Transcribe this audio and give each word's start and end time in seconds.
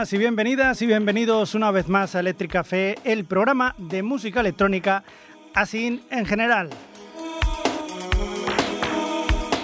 Y 0.00 0.16
bienvenidas 0.16 0.80
y 0.80 0.86
bienvenidos 0.86 1.54
una 1.54 1.70
vez 1.70 1.86
más 1.86 2.14
a 2.14 2.20
Electric 2.20 2.50
Café, 2.50 2.96
el 3.04 3.26
programa 3.26 3.74
de 3.76 4.02
música 4.02 4.40
electrónica 4.40 5.04
así 5.52 6.02
en 6.10 6.24
general. 6.24 6.70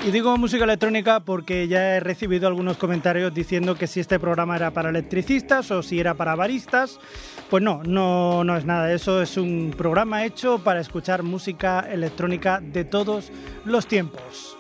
Y 0.07 0.11
digo 0.11 0.37
música 0.37 0.65
electrónica 0.65 1.21
porque 1.21 1.69
ya 1.69 1.97
he 1.97 2.01
recibido 2.01 2.49
algunos 2.49 2.77
comentarios 2.77 3.33
diciendo 3.33 3.77
que 3.77 3.87
si 3.87 4.01
este 4.01 4.21
programa 4.21 4.57
era 4.57 4.73
para 4.73 4.91
electricistas 4.91 5.71
o 5.71 5.83
si 5.83 6.01
era 6.01 6.13
para 6.13 6.35
baristas. 6.35 7.01
Pues 7.49 7.63
no, 7.63 7.83
no, 7.83 8.45
no 8.45 8.59
es 8.59 8.67
nada 8.67 8.93
eso. 8.93 9.23
Es 9.23 9.39
un 9.39 9.73
programa 9.75 10.27
hecho 10.27 10.59
para 10.59 10.81
escuchar 10.81 11.23
música 11.23 11.81
electrónica 11.81 12.61
de 12.61 12.85
todos 12.85 13.33
los 13.65 13.87
tiempos. 13.87 14.59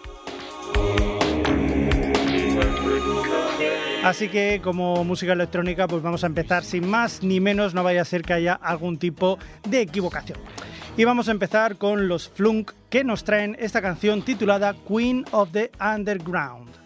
Así 4.06 4.28
que 4.28 4.60
como 4.62 5.02
música 5.02 5.32
electrónica 5.32 5.88
pues 5.88 6.00
vamos 6.00 6.22
a 6.22 6.28
empezar 6.28 6.62
sin 6.62 6.88
más 6.88 7.24
ni 7.24 7.40
menos, 7.40 7.74
no 7.74 7.82
vaya 7.82 8.02
a 8.02 8.04
ser 8.04 8.22
que 8.22 8.34
haya 8.34 8.54
algún 8.54 8.98
tipo 8.98 9.36
de 9.68 9.80
equivocación. 9.80 10.38
Y 10.96 11.02
vamos 11.02 11.28
a 11.28 11.32
empezar 11.32 11.76
con 11.76 12.06
los 12.06 12.28
Flunk 12.28 12.70
que 12.88 13.02
nos 13.02 13.24
traen 13.24 13.56
esta 13.58 13.82
canción 13.82 14.22
titulada 14.22 14.76
Queen 14.86 15.24
of 15.32 15.50
the 15.50 15.72
Underground. 15.80 16.85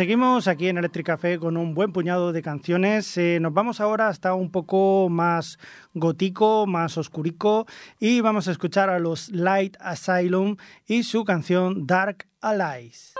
Seguimos 0.00 0.48
aquí 0.48 0.68
en 0.68 0.78
Electric 0.78 1.04
Café 1.04 1.38
con 1.38 1.58
un 1.58 1.74
buen 1.74 1.92
puñado 1.92 2.32
de 2.32 2.40
canciones. 2.40 3.18
Eh, 3.18 3.36
nos 3.38 3.52
vamos 3.52 3.82
ahora 3.82 4.08
hasta 4.08 4.32
un 4.32 4.50
poco 4.50 5.10
más 5.10 5.58
gótico, 5.92 6.66
más 6.66 6.96
oscurico 6.96 7.66
y 7.98 8.22
vamos 8.22 8.48
a 8.48 8.52
escuchar 8.52 8.88
a 8.88 8.98
los 8.98 9.28
Light 9.28 9.76
Asylum 9.78 10.56
y 10.86 11.02
su 11.02 11.24
canción 11.24 11.86
Dark 11.86 12.26
Allies. 12.40 13.12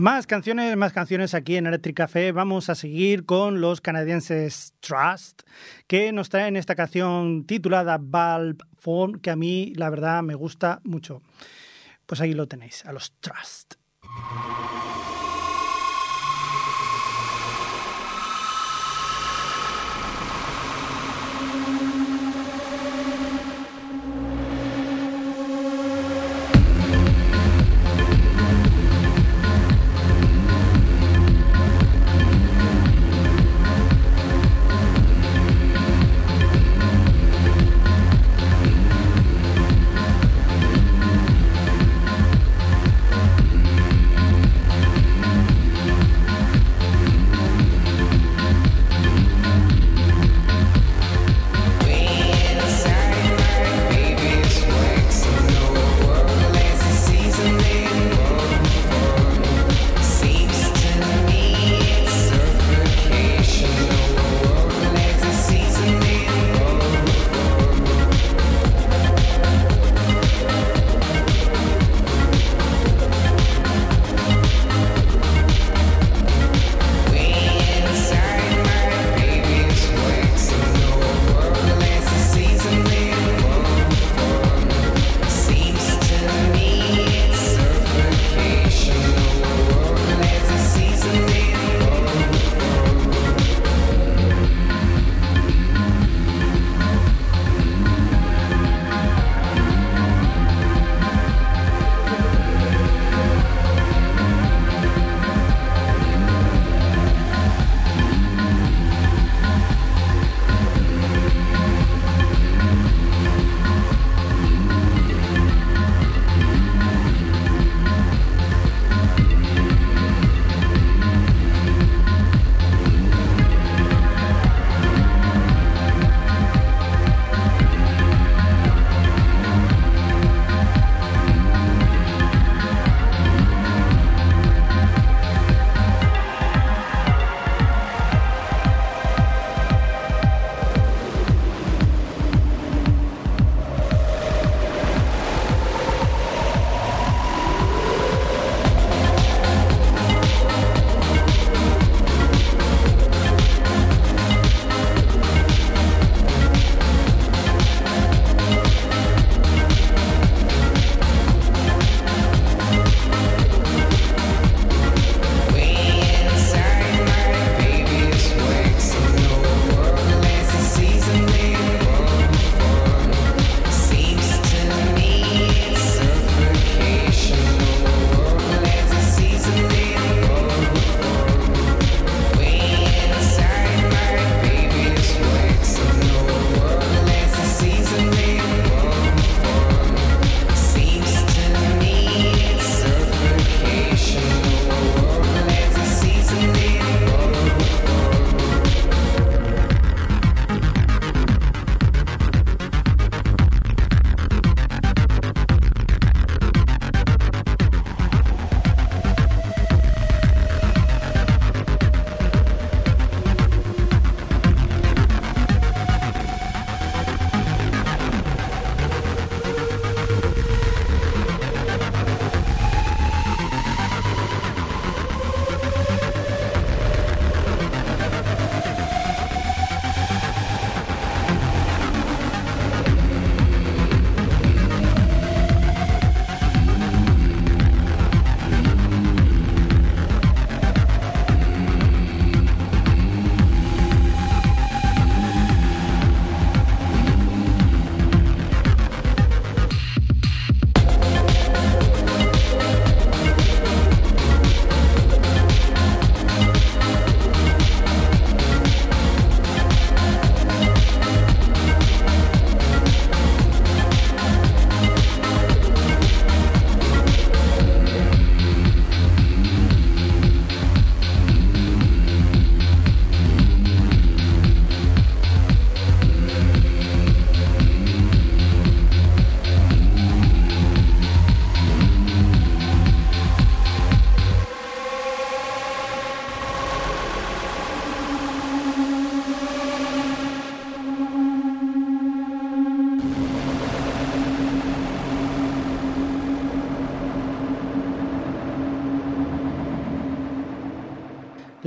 Más 0.00 0.26
canciones, 0.26 0.74
más 0.78 0.94
canciones 0.94 1.34
aquí 1.34 1.56
en 1.56 1.66
Electric 1.66 1.94
Café. 1.94 2.32
Vamos 2.32 2.70
a 2.70 2.74
seguir 2.74 3.26
con 3.26 3.60
los 3.60 3.82
canadienses 3.82 4.72
Trust, 4.80 5.42
que 5.86 6.10
nos 6.10 6.30
traen 6.30 6.56
esta 6.56 6.74
canción 6.74 7.44
titulada 7.44 7.98
Valve 8.00 8.64
Phone, 8.78 9.20
que 9.20 9.28
a 9.28 9.36
mí 9.36 9.74
la 9.76 9.90
verdad 9.90 10.22
me 10.22 10.34
gusta 10.34 10.80
mucho. 10.84 11.20
Pues 12.06 12.22
ahí 12.22 12.32
lo 12.32 12.48
tenéis, 12.48 12.82
a 12.86 12.94
los 12.94 13.12
Trust. 13.20 13.74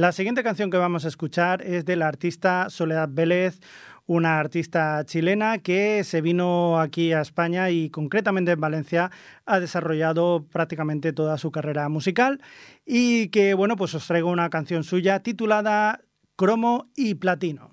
La 0.03 0.11
siguiente 0.11 0.43
canción 0.43 0.69
que 0.69 0.75
vamos 0.75 1.05
a 1.05 1.07
escuchar 1.07 1.61
es 1.61 1.85
de 1.85 1.95
la 1.95 2.09
artista 2.09 2.69
Soledad 2.69 3.07
Vélez, 3.09 3.61
una 4.05 4.37
artista 4.37 5.01
chilena 5.05 5.59
que 5.59 6.03
se 6.03 6.19
vino 6.19 6.77
aquí 6.77 7.13
a 7.13 7.21
España 7.21 7.69
y 7.69 7.89
concretamente 7.89 8.51
en 8.51 8.59
Valencia 8.59 9.11
ha 9.45 9.61
desarrollado 9.61 10.45
prácticamente 10.51 11.13
toda 11.13 11.37
su 11.37 11.51
carrera 11.53 11.87
musical 11.87 12.41
y 12.85 13.29
que 13.29 13.53
bueno, 13.53 13.77
pues 13.77 13.95
os 13.95 14.05
traigo 14.05 14.29
una 14.29 14.49
canción 14.49 14.83
suya 14.83 15.23
titulada 15.23 16.01
Cromo 16.35 16.89
y 16.97 17.15
Platino. 17.15 17.72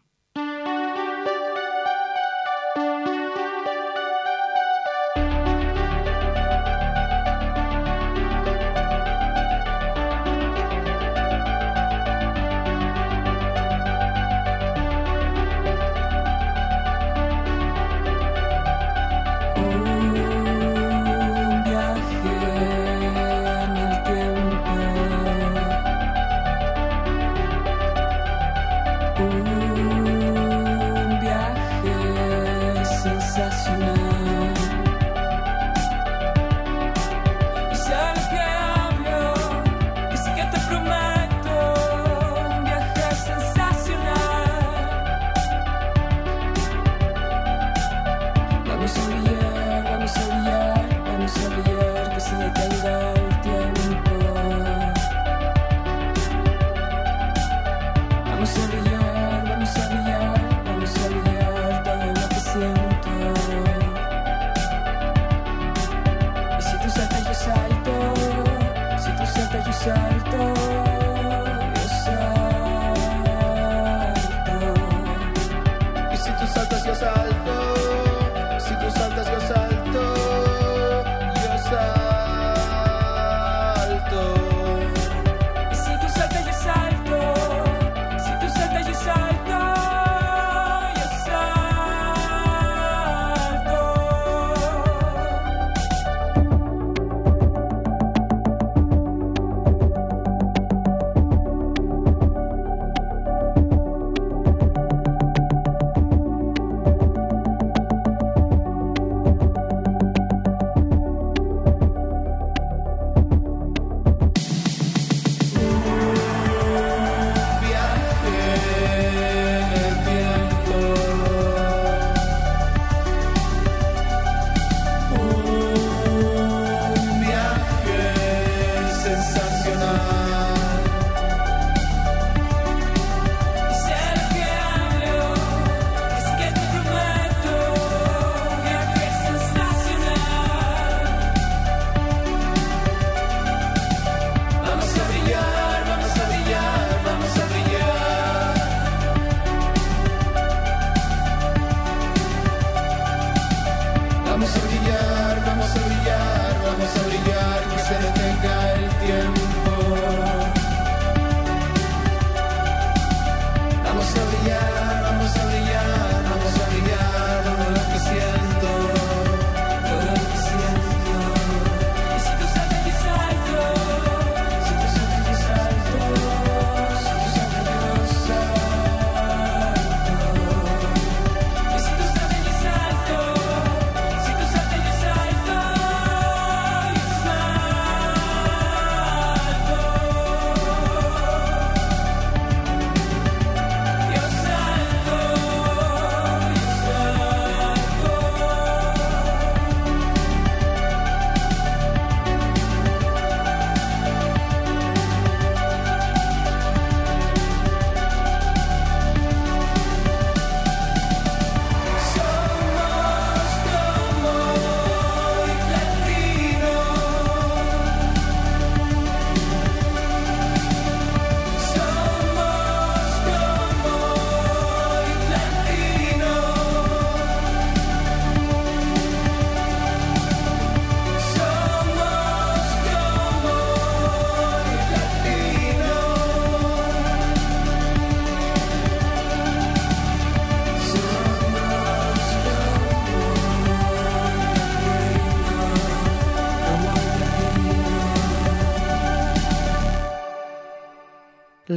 comes. 154.41 154.70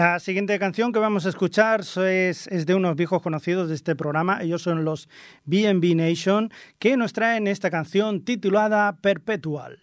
La 0.03 0.19
siguiente 0.19 0.59
canción 0.59 0.91
que 0.91 0.99
vamos 0.99 1.25
a 1.25 1.29
escuchar 1.29 1.79
es, 1.79 2.47
es, 2.47 2.65
de 2.65 2.75
unos 2.75 2.97
viejos 2.97 3.21
conocidos 3.21 3.69
de 3.69 3.75
este 3.75 3.95
programa. 3.95 4.39
Ellos 4.41 4.61
son 4.61 4.83
los 4.83 5.07
BB 5.45 5.95
Nation, 5.95 6.51
que 6.77 6.97
nos 6.97 7.13
traen 7.13 7.47
esta 7.47 7.71
canción 7.71 8.19
titulada 8.25 8.97
Perpetual. 8.97 9.82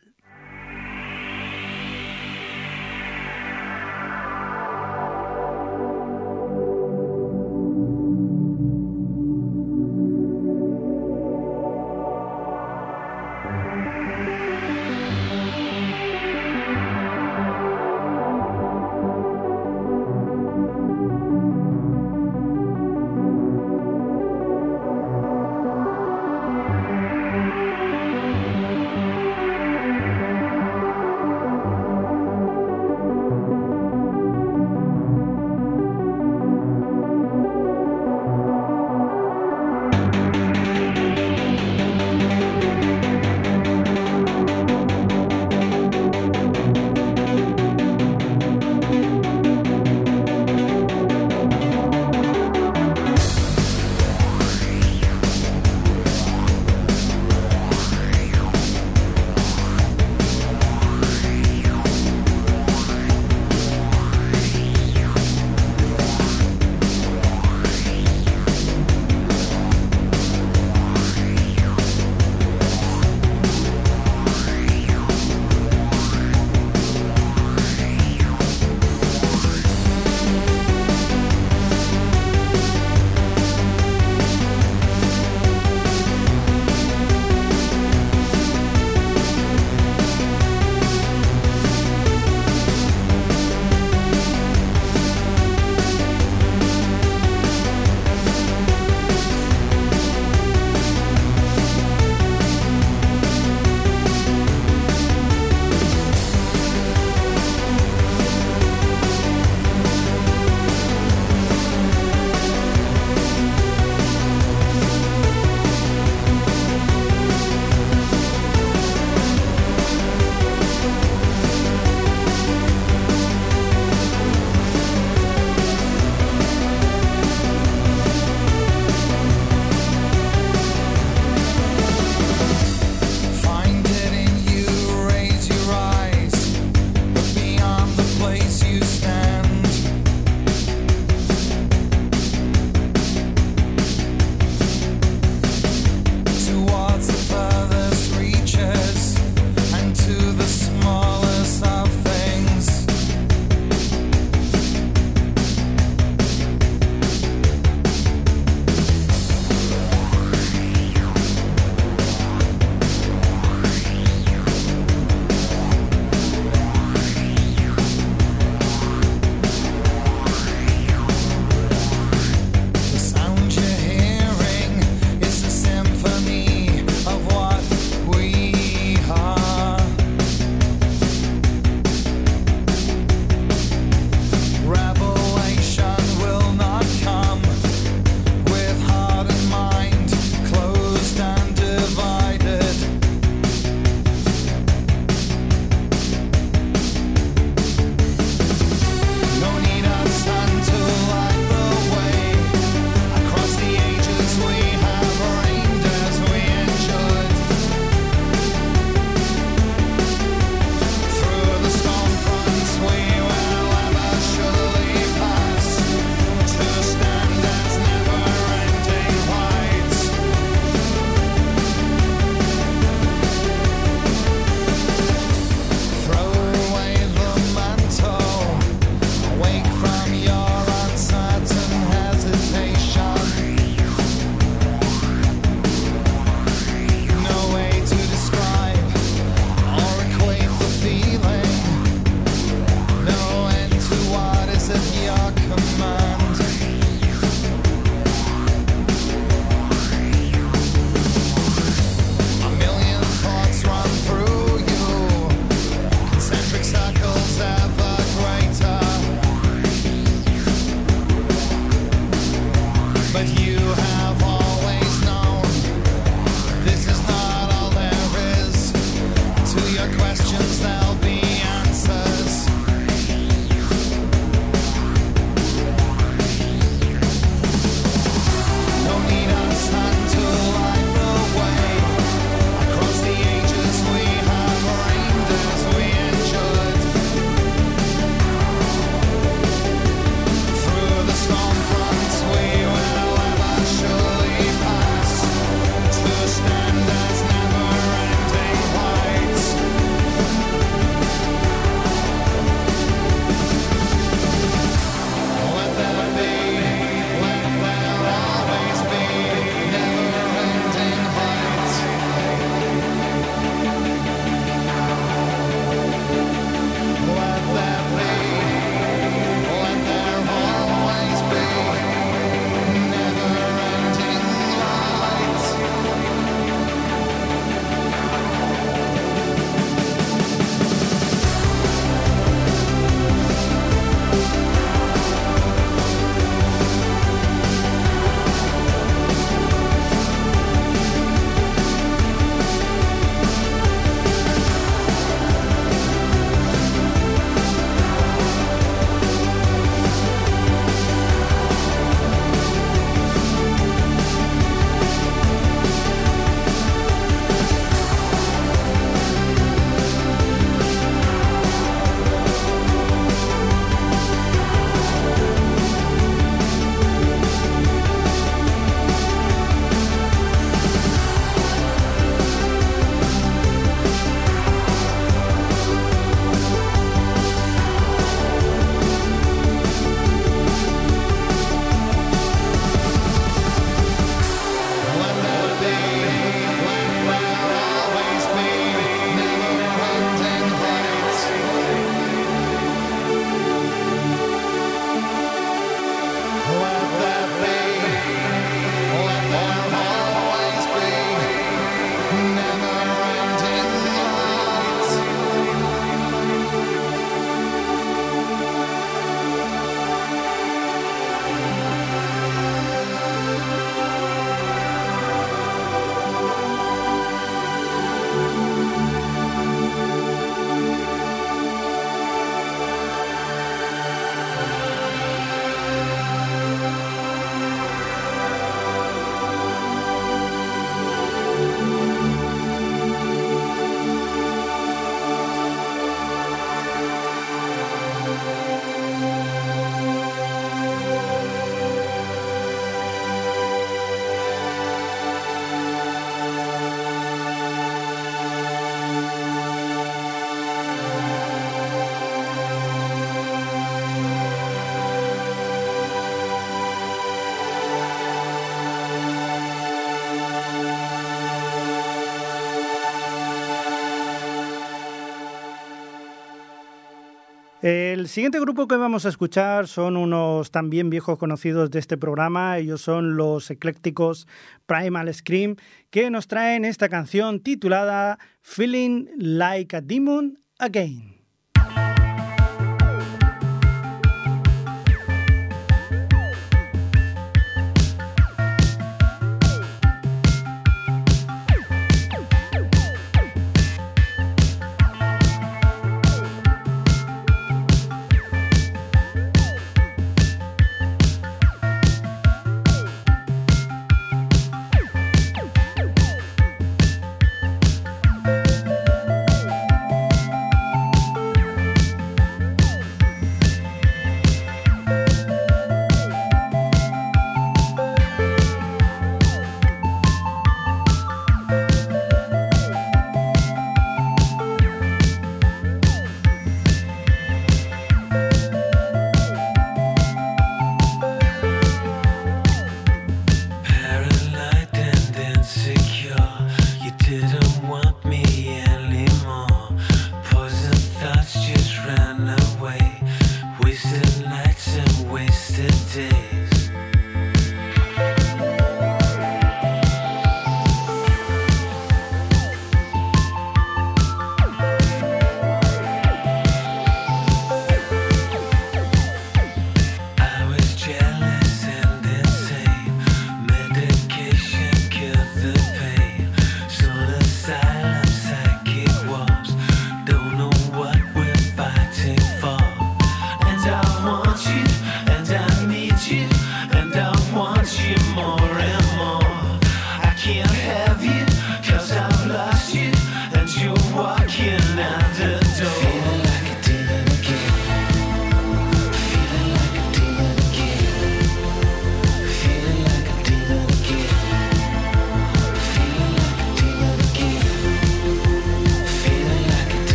El 468.01 468.09
siguiente 468.09 468.41
grupo 468.41 468.67
que 468.67 468.77
vamos 468.77 469.05
a 469.05 469.11
escuchar 469.11 469.69
son 469.69 469.99
unos 469.99 470.51
también 470.51 470.89
viejos 470.89 471.19
conocidos 471.19 471.71
de 471.71 471.81
este 471.81 471.99
programa. 471.99 472.57
Ellos 472.57 472.81
son 472.81 473.19
los 473.19 473.51
eclécticos 473.51 474.27
Primal 474.65 475.13
Scream, 475.13 475.57
que 475.91 476.09
nos 476.09 476.27
traen 476.27 476.65
esta 476.65 476.89
canción 476.89 477.41
titulada 477.41 478.19
Feeling 478.41 479.05
Like 479.19 479.77
a 479.77 479.83
Demon 479.83 480.39
Again. 480.59 481.20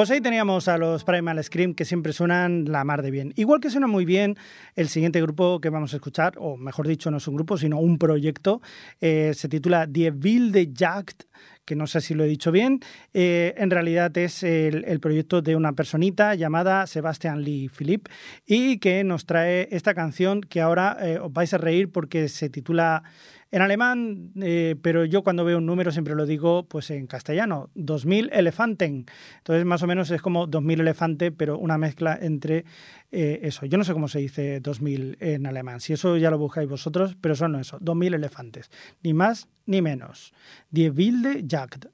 Pues 0.00 0.10
ahí 0.10 0.22
teníamos 0.22 0.66
a 0.66 0.78
los 0.78 1.04
Primal 1.04 1.44
Scream 1.44 1.74
que 1.74 1.84
siempre 1.84 2.14
suenan 2.14 2.64
la 2.72 2.84
mar 2.84 3.02
de 3.02 3.10
bien. 3.10 3.34
Igual 3.36 3.60
que 3.60 3.68
suena 3.68 3.86
muy 3.86 4.06
bien 4.06 4.38
el 4.74 4.88
siguiente 4.88 5.20
grupo 5.20 5.60
que 5.60 5.68
vamos 5.68 5.92
a 5.92 5.96
escuchar, 5.96 6.32
o 6.38 6.56
mejor 6.56 6.88
dicho, 6.88 7.10
no 7.10 7.18
es 7.18 7.28
un 7.28 7.34
grupo, 7.34 7.58
sino 7.58 7.78
un 7.78 7.98
proyecto, 7.98 8.62
eh, 9.02 9.32
se 9.34 9.50
titula 9.50 9.86
Die 9.86 10.10
Wilde 10.10 10.72
Jagd 10.74 11.26
que 11.66 11.76
no 11.76 11.86
sé 11.86 12.00
si 12.00 12.14
lo 12.14 12.24
he 12.24 12.26
dicho 12.26 12.50
bien, 12.50 12.80
eh, 13.14 13.54
en 13.56 13.70
realidad 13.70 14.16
es 14.18 14.42
el, 14.42 14.98
proyecto 14.98 15.40
de 15.40 15.54
una 15.54 15.74
personita 15.74 16.34
llamada 16.34 16.84
Sebastian 16.88 17.44
Lee 17.44 17.68
Philip 17.68 18.08
y 18.44 18.78
que 18.78 19.04
nos 19.04 19.24
trae 19.24 19.68
esta 19.70 19.94
canción 19.94 20.40
que 20.40 20.60
ahora 20.60 20.96
eh, 21.00 21.20
os 21.20 21.32
vais 21.32 21.54
a 21.54 21.58
reír 21.58 21.92
porque 21.92 22.28
se 22.28 22.50
titula 22.50 23.04
en 23.50 23.62
alemán, 23.62 24.32
eh, 24.40 24.76
pero 24.80 25.04
yo 25.04 25.22
cuando 25.22 25.44
veo 25.44 25.58
un 25.58 25.66
número 25.66 25.90
siempre 25.92 26.14
lo 26.14 26.26
digo 26.26 26.66
pues 26.68 26.90
en 26.90 27.06
castellano, 27.06 27.70
2000 27.74 28.30
elefanten. 28.32 29.06
Entonces 29.38 29.64
más 29.64 29.82
o 29.82 29.86
menos 29.86 30.10
es 30.10 30.22
como 30.22 30.46
2000 30.46 30.80
elefante, 30.80 31.32
pero 31.32 31.58
una 31.58 31.78
mezcla 31.78 32.18
entre 32.20 32.64
eh, 33.10 33.40
eso. 33.42 33.66
Yo 33.66 33.78
no 33.78 33.84
sé 33.84 33.92
cómo 33.92 34.08
se 34.08 34.20
dice 34.20 34.60
2000 34.60 35.16
en 35.20 35.46
alemán, 35.46 35.80
si 35.80 35.92
eso 35.92 36.16
ya 36.16 36.30
lo 36.30 36.38
buscáis 36.38 36.68
vosotros, 36.68 37.16
pero 37.20 37.34
son 37.34 37.56
eso, 37.56 37.78
2000 37.80 38.14
elefantes, 38.14 38.70
ni 39.02 39.14
más 39.14 39.48
ni 39.66 39.82
menos. 39.82 40.32
Die 40.70 40.90
wilde 40.90 41.44
Jagd. 41.46 41.88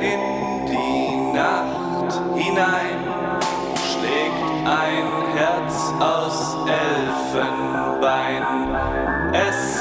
in 0.00 0.66
die 0.66 1.16
Nacht 1.36 2.12
hinein 2.34 2.98
schlägt 3.76 4.42
ein 4.64 5.06
Herz 5.36 5.92
aus 6.00 6.56
Elfenbein. 6.66 8.44
Es 9.32 9.79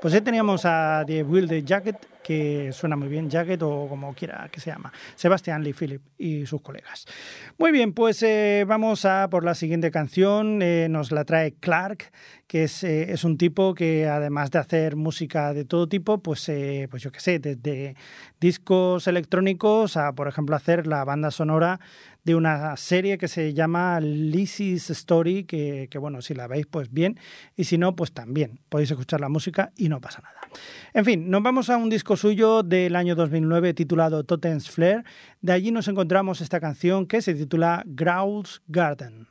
Pues 0.00 0.14
ahí 0.14 0.22
teníamos 0.22 0.64
a 0.64 1.04
The 1.06 1.22
Will 1.22 1.46
de 1.46 1.62
Jacket, 1.62 1.96
que 2.30 2.70
suena 2.72 2.94
muy 2.94 3.08
bien, 3.08 3.28
Jacket 3.28 3.60
o 3.62 3.88
como 3.88 4.14
quiera 4.14 4.48
que 4.52 4.60
se 4.60 4.70
llama, 4.70 4.92
Sebastián 5.16 5.64
Lee 5.64 5.72
Philip 5.72 6.00
y 6.16 6.46
sus 6.46 6.62
colegas. 6.62 7.04
Muy 7.58 7.72
bien, 7.72 7.92
pues 7.92 8.22
eh, 8.22 8.64
vamos 8.68 9.04
a 9.04 9.28
por 9.28 9.44
la 9.44 9.56
siguiente 9.56 9.90
canción, 9.90 10.62
eh, 10.62 10.86
nos 10.88 11.10
la 11.10 11.24
trae 11.24 11.54
Clark, 11.58 12.12
que 12.46 12.64
es, 12.64 12.84
eh, 12.84 13.10
es, 13.10 13.24
un 13.24 13.36
tipo 13.36 13.74
que 13.74 14.06
además 14.06 14.52
de 14.52 14.60
hacer 14.60 14.94
música 14.94 15.52
de 15.52 15.64
todo 15.64 15.88
tipo, 15.88 16.18
pues, 16.18 16.48
pues 16.88 17.02
yo 17.02 17.10
qué 17.10 17.18
sé, 17.18 17.40
desde 17.40 17.96
discos 18.40 19.08
electrónicos 19.08 19.96
a, 19.96 20.12
por 20.12 20.28
ejemplo, 20.28 20.54
hacer 20.54 20.86
la 20.86 21.04
banda 21.04 21.32
sonora 21.32 21.80
de 22.24 22.34
una 22.34 22.76
serie 22.76 23.18
que 23.18 23.28
se 23.28 23.54
llama 23.54 23.98
Lizzie's 24.00 24.90
Story, 24.90 25.44
que, 25.44 25.88
bueno, 25.98 26.20
si 26.22 26.34
la 26.34 26.46
veis, 26.46 26.66
pues 26.66 26.92
bien, 26.92 27.18
y 27.56 27.64
si 27.64 27.78
no, 27.78 27.96
pues 27.96 28.12
también 28.12 28.60
podéis 28.68 28.90
escuchar 28.90 29.20
la 29.20 29.28
música 29.28 29.72
y 29.76 29.88
no 29.88 30.00
pasa 30.00 30.20
nada. 30.20 30.40
En 30.92 31.04
fin, 31.04 31.30
nos 31.30 31.42
vamos 31.42 31.70
a 31.70 31.76
un 31.76 31.88
disco 31.88 32.16
suyo 32.20 32.62
del 32.62 32.96
año 32.96 33.14
2009 33.14 33.72
titulado 33.72 34.24
Totem's 34.24 34.70
Flare. 34.70 35.04
De 35.40 35.52
allí 35.52 35.70
nos 35.70 35.88
encontramos 35.88 36.42
esta 36.42 36.60
canción 36.60 37.06
que 37.06 37.22
se 37.22 37.32
titula 37.32 37.82
Growl's 37.86 38.60
Garden. 38.68 39.26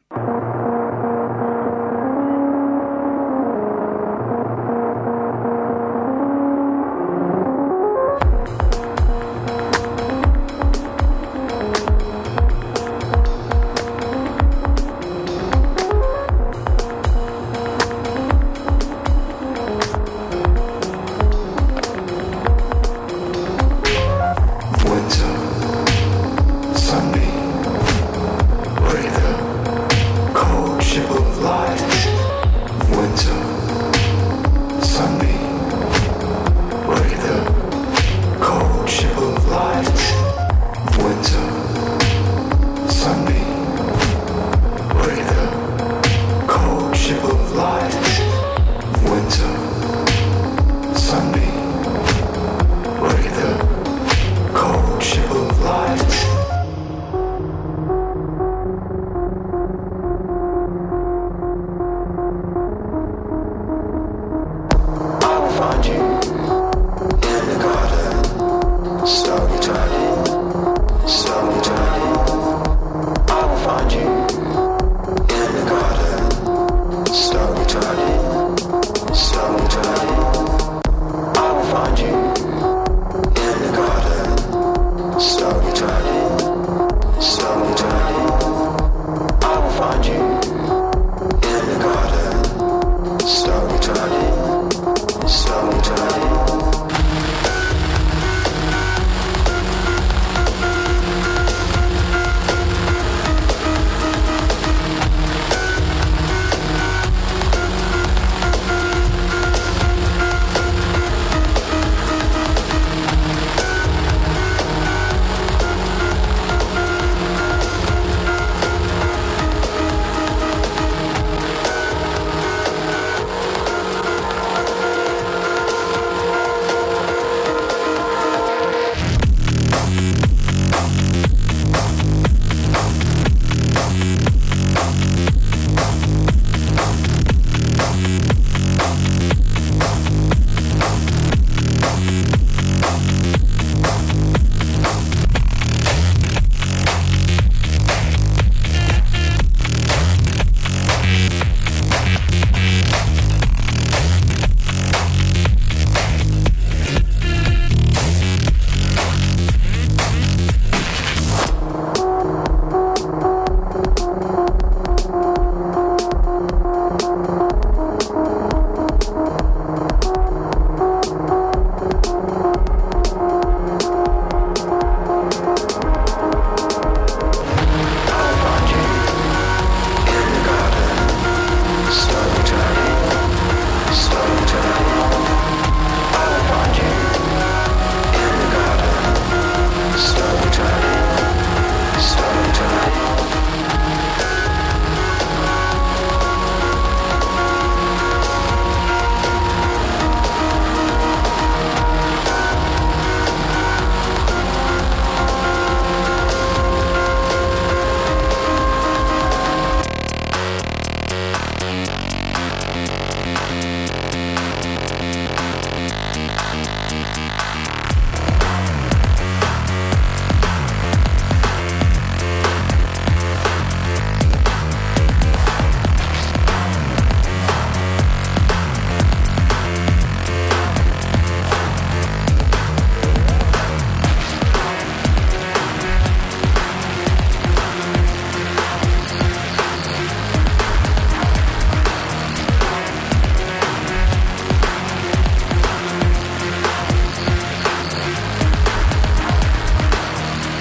life. 47.60 47.99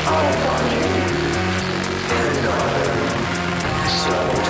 Slow 0.08 0.14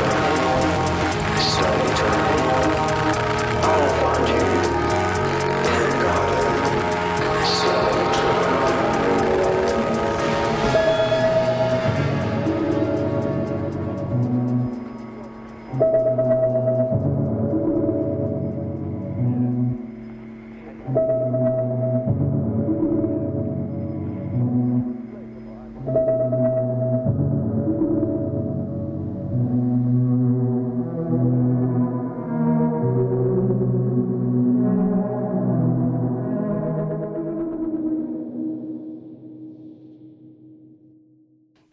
down, 0.05 1.39
slow. 1.41 1.98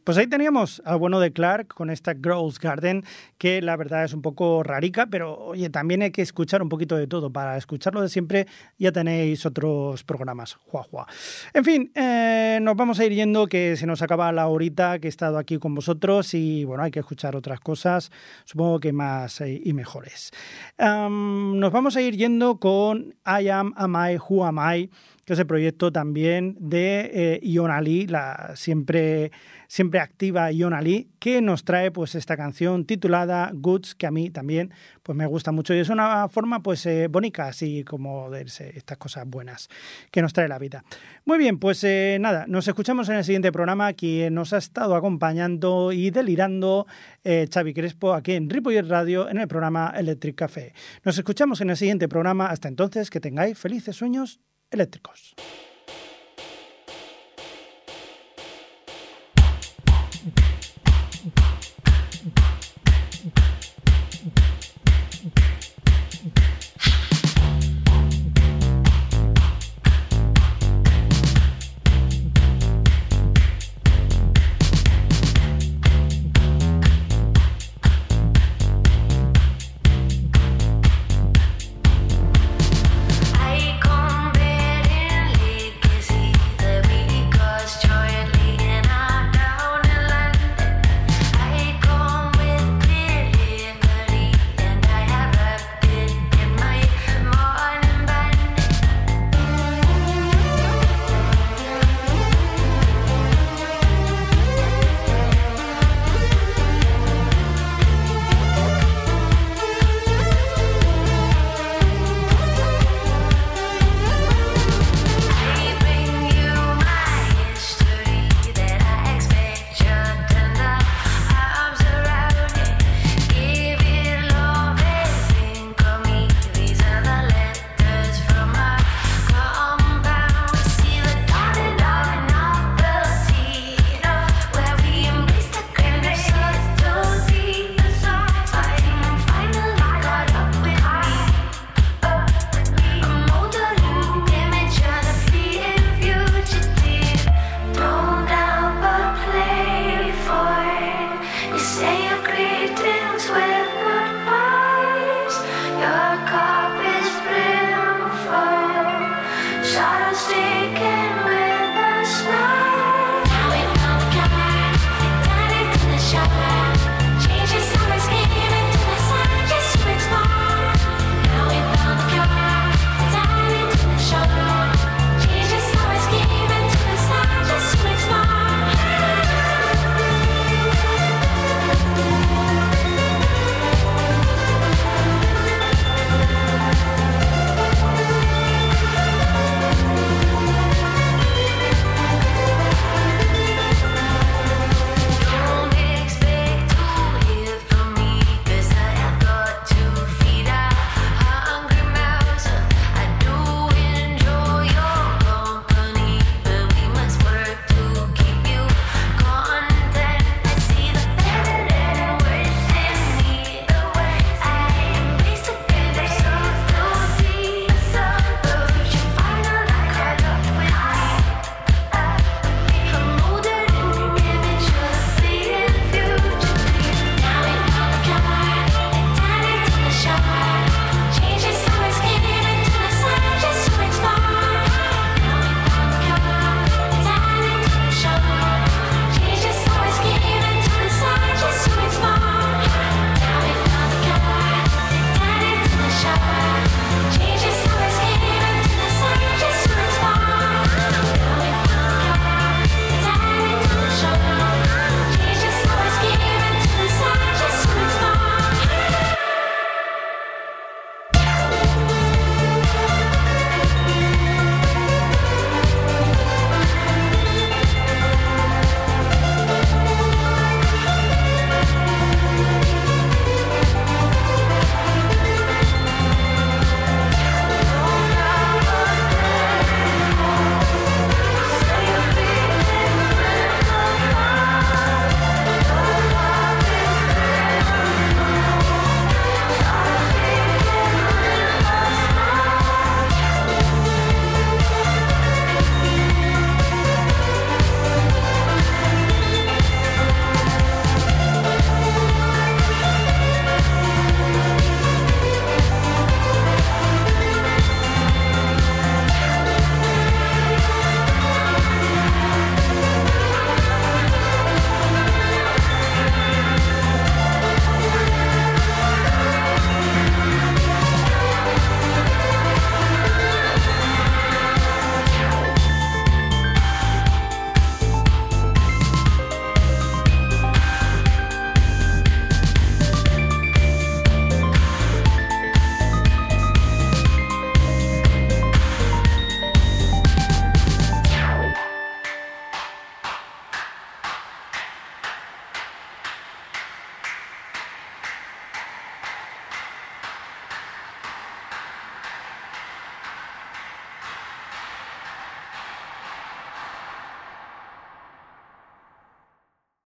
Pues 0.05 0.19
ahí 0.19 0.27
teníamos 0.27 0.83
al 0.85 0.99
bueno 0.99 1.19
de 1.19 1.33
Clark 1.33 1.67
con 1.67 1.89
esta 1.89 2.13
Gross 2.13 2.59
Garden, 2.59 3.03
que 3.39 3.59
la 3.63 3.75
verdad 3.75 4.03
es 4.03 4.13
un 4.13 4.21
poco 4.21 4.61
rarica, 4.61 5.07
pero 5.07 5.35
oye, 5.35 5.71
también 5.71 6.03
hay 6.03 6.11
que 6.11 6.21
escuchar 6.21 6.61
un 6.61 6.69
poquito 6.69 6.95
de 6.95 7.07
todo. 7.07 7.31
Para 7.31 7.57
escucharlo 7.57 8.03
de 8.03 8.09
siempre 8.09 8.45
ya 8.77 8.91
tenéis 8.91 9.47
otros 9.47 10.03
programas. 10.03 10.53
Juá. 10.53 11.07
En 11.55 11.65
fin, 11.65 11.91
eh, 11.95 12.59
nos 12.61 12.75
vamos 12.75 12.99
a 12.99 13.05
ir 13.05 13.13
yendo, 13.13 13.47
que 13.47 13.75
se 13.77 13.87
nos 13.87 14.03
acaba 14.03 14.31
la 14.31 14.47
horita 14.47 14.99
que 14.99 15.07
he 15.07 15.09
estado 15.09 15.39
aquí 15.39 15.57
con 15.57 15.73
vosotros 15.73 16.35
y 16.35 16.65
bueno, 16.65 16.83
hay 16.83 16.91
que 16.91 16.99
escuchar 16.99 17.35
otras 17.35 17.59
cosas, 17.59 18.11
supongo 18.43 18.79
que 18.79 18.93
más 18.93 19.41
eh, 19.41 19.59
y 19.63 19.73
mejores. 19.73 20.31
Nos 20.77 21.71
vamos 21.71 21.95
a 21.95 22.01
ir 22.03 22.15
yendo 22.15 22.59
con 22.59 23.15
I 23.25 23.49
Am, 23.49 23.73
Am 23.75 23.95
I, 23.95 24.17
Who 24.17 24.45
Am 24.45 24.59
I, 24.59 24.91
que 25.25 25.33
es 25.33 25.39
el 25.39 25.47
proyecto 25.47 25.91
también 25.91 26.55
de 26.59 27.11
eh, 27.13 27.39
Iona 27.43 27.81
la 27.81 28.51
siempre, 28.55 29.31
siempre 29.67 29.99
activa 29.99 30.51
Iona 30.51 30.81
que 31.19 31.41
nos 31.41 31.63
trae 31.63 31.91
pues 31.91 32.15
esta 32.15 32.37
canción 32.37 32.85
titulada 32.85 33.51
Goods, 33.53 33.95
que 33.95 34.05
a 34.05 34.11
mí 34.11 34.29
también 34.29 34.71
pues 35.01 35.17
me 35.17 35.25
gusta 35.25 35.51
mucho 35.51 35.73
y 35.73 35.79
es 35.79 35.89
una 35.89 36.29
forma 36.29 36.61
pues 36.61 36.85
eh, 36.85 37.07
bonita, 37.07 37.47
así 37.47 37.83
como 37.83 38.29
de 38.29 38.41
estas 38.43 38.97
cosas 38.97 39.25
buenas 39.27 39.69
que 40.11 40.21
nos 40.21 40.33
trae 40.33 40.47
la 40.47 40.59
vida. 40.59 40.83
Muy 41.25 41.37
bien, 41.37 41.59
pues 41.59 41.83
eh, 41.83 42.17
nada, 42.19 42.45
nos 42.47 42.67
escuchamos 42.67 43.09
en 43.09 43.15
el 43.15 43.23
siguiente 43.23 43.51
programa, 43.51 43.93
quien 43.93 44.33
nos 44.35 44.53
ha 44.53 44.57
estado 44.57 44.95
acompañando 44.95 45.91
y 45.91 46.11
delirando 46.11 46.85
eh, 47.23 47.47
Xavi 47.51 47.73
Crespo 47.73 48.13
aquí 48.13 48.33
en 48.33 48.49
Ripollet 48.49 48.87
Radio 48.87 49.29
en 49.29 49.39
el 49.39 49.47
programa 49.47 49.93
Electric 49.95 50.35
Café. 50.35 50.73
Nos 51.03 51.17
escuchamos 51.17 51.61
en 51.61 51.71
el 51.71 51.77
siguiente 51.77 52.07
programa, 52.07 52.47
hasta 52.47 52.67
entonces 52.67 53.09
que 53.09 53.19
tengáis 53.19 53.57
felices 53.57 53.95
sueños 53.95 54.39
eléctricos. 54.75 55.37